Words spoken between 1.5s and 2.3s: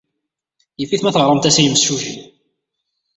i yimsujji.